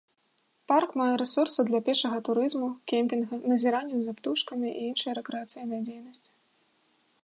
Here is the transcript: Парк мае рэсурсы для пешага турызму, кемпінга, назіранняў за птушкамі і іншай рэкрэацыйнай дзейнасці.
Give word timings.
Парк 0.69 0.95
мае 1.01 1.11
рэсурсы 1.21 1.65
для 1.67 1.81
пешага 1.89 2.19
турызму, 2.29 2.69
кемпінга, 2.93 3.35
назіранняў 3.53 3.99
за 4.09 4.13
птушкамі 4.21 4.67
і 4.73 4.81
іншай 4.89 5.11
рэкрэацыйнай 5.23 5.81
дзейнасці. 5.89 6.31